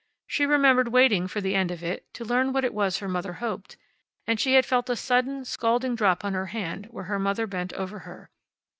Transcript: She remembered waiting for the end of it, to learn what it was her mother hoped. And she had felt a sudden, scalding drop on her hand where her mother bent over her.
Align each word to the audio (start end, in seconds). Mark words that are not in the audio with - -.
She 0.25 0.47
remembered 0.47 0.87
waiting 0.87 1.27
for 1.27 1.41
the 1.41 1.53
end 1.53 1.69
of 1.69 1.83
it, 1.83 2.11
to 2.15 2.25
learn 2.25 2.51
what 2.53 2.65
it 2.65 2.73
was 2.73 2.97
her 2.97 3.07
mother 3.07 3.33
hoped. 3.33 3.77
And 4.25 4.39
she 4.39 4.55
had 4.55 4.65
felt 4.65 4.89
a 4.89 4.95
sudden, 4.95 5.45
scalding 5.45 5.93
drop 5.93 6.25
on 6.25 6.33
her 6.33 6.47
hand 6.47 6.87
where 6.89 7.03
her 7.03 7.19
mother 7.19 7.45
bent 7.45 7.71
over 7.73 7.99
her. 7.99 8.31